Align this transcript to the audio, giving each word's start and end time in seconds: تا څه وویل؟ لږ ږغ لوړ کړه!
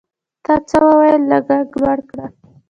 تا 0.45 0.53
څه 0.67 0.77
وویل؟ 0.85 1.21
لږ 1.31 1.47
ږغ 1.67 1.71
لوړ 1.81 1.99
کړه! 2.09 2.25